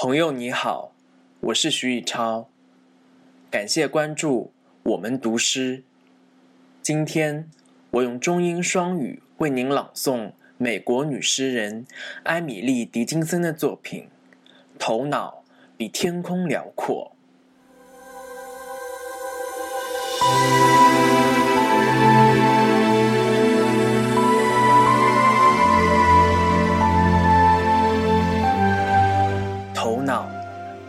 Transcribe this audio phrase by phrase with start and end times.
[0.00, 0.92] 朋友你好，
[1.40, 2.48] 我是徐以超，
[3.50, 4.52] 感谢关注
[4.84, 5.82] 我们读诗。
[6.80, 7.50] 今天
[7.90, 11.84] 我用中英双语为您朗诵美国女诗人
[12.22, 14.04] 艾米莉·狄金森的作品
[14.78, 15.42] 《头脑
[15.76, 17.14] 比天空辽阔》。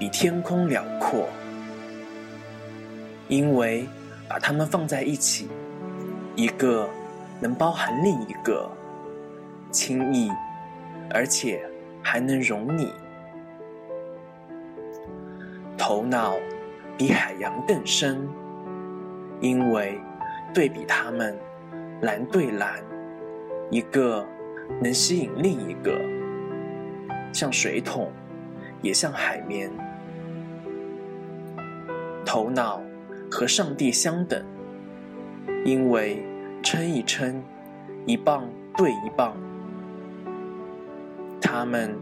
[0.10, 1.30] 天空辽阔，
[3.28, 3.88] 因为
[4.28, 5.48] 把它们放在一起，
[6.36, 6.90] 一个
[7.40, 8.70] 能包含另一个，
[9.72, 10.30] 轻易，
[11.12, 11.64] 而且
[12.02, 12.92] 还能容你。
[15.78, 16.36] 头脑
[16.98, 18.28] 比海洋更深，
[19.40, 20.00] 因为
[20.54, 21.38] 对比它们，
[22.02, 22.84] 蓝对蓝，
[23.70, 24.26] 一个
[24.82, 25.98] 能吸引另一个，
[27.32, 28.12] 像水桶。
[28.82, 29.70] 也像海绵，
[32.29, 32.81] 头脑
[33.31, 34.45] 和上帝相等，
[35.65, 36.25] 因为
[36.63, 37.43] 称一称，
[38.07, 39.37] 一磅对一磅。
[41.41, 41.95] 它们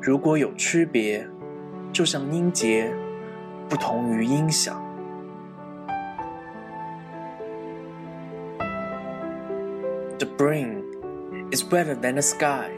[0.00, 1.26] 如果有区别，
[1.92, 2.92] 就像音节
[3.68, 4.80] 不同于音响。
[10.18, 10.82] The brain
[11.50, 12.70] is better than the sky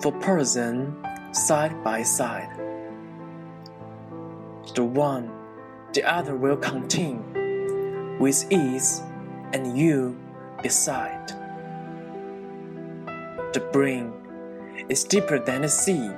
[0.00, 0.92] for person.
[1.32, 2.48] side by side.
[4.75, 5.31] The one
[5.93, 7.23] the other will contain
[8.19, 9.01] with ease
[9.53, 10.17] and you
[10.61, 11.29] beside.
[13.53, 14.11] The brain
[14.89, 16.11] is deeper than the sea,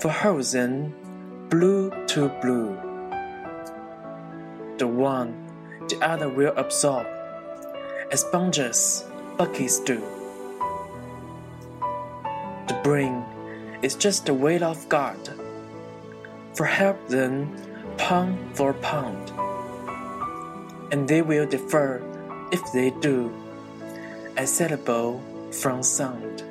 [0.00, 0.92] for horizon
[1.50, 2.74] blue to blue.
[4.78, 5.32] The one
[5.88, 7.06] the other will absorb
[8.10, 9.04] as sponges
[9.38, 10.02] buckets do.
[12.66, 13.22] The brain
[13.82, 15.41] is just a weight of God.
[16.54, 17.56] For help them,
[17.96, 19.32] pound for pound.
[20.92, 22.02] And they will differ,
[22.52, 23.32] if they do,
[24.36, 26.44] acceptable from sound.